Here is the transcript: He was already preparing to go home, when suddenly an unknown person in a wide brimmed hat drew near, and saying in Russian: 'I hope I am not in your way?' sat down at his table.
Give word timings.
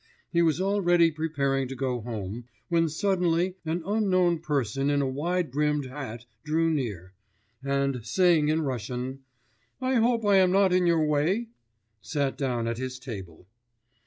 He 0.31 0.41
was 0.41 0.59
already 0.59 1.11
preparing 1.11 1.67
to 1.67 1.75
go 1.75 1.99
home, 2.01 2.45
when 2.69 2.89
suddenly 2.89 3.57
an 3.65 3.83
unknown 3.85 4.39
person 4.39 4.89
in 4.89 4.99
a 4.99 5.05
wide 5.07 5.51
brimmed 5.51 5.85
hat 5.85 6.25
drew 6.43 6.71
near, 6.71 7.13
and 7.63 8.03
saying 8.03 8.49
in 8.49 8.63
Russian: 8.63 9.19
'I 9.79 9.95
hope 9.97 10.25
I 10.25 10.37
am 10.37 10.51
not 10.51 10.73
in 10.73 10.87
your 10.87 11.05
way?' 11.05 11.49
sat 12.01 12.35
down 12.35 12.67
at 12.67 12.79
his 12.79 12.97
table. 12.97 13.45